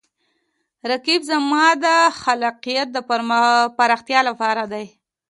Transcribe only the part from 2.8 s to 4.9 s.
د پراختیا لپاره دی